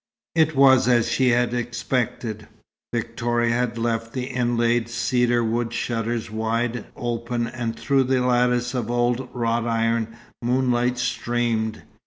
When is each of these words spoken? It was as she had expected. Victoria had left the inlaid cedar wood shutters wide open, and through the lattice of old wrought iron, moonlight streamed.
It 0.33 0.55
was 0.55 0.87
as 0.87 1.11
she 1.11 1.29
had 1.29 1.53
expected. 1.53 2.47
Victoria 2.91 3.53
had 3.53 3.77
left 3.77 4.13
the 4.13 4.23
inlaid 4.25 4.89
cedar 4.89 5.43
wood 5.43 5.73
shutters 5.73 6.31
wide 6.31 6.85
open, 6.95 7.45
and 7.45 7.77
through 7.77 8.05
the 8.05 8.19
lattice 8.21 8.73
of 8.73 8.89
old 8.89 9.29
wrought 9.31 9.67
iron, 9.67 10.07
moonlight 10.41 10.97
streamed. 10.97 11.83